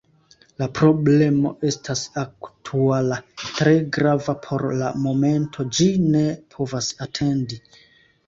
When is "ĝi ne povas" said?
5.79-6.89